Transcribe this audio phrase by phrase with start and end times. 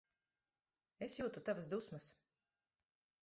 [1.07, 2.07] Es jūtu tavas dusmas.